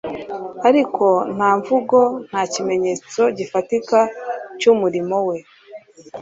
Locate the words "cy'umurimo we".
4.59-5.37